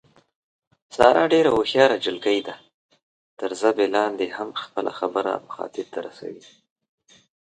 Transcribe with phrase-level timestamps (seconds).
[0.95, 2.55] ساره ډېره هوښیاره نجیلۍ ده،
[3.39, 6.43] تر ژبه لاندې هم خپله خبره مخاطب ته رسوي.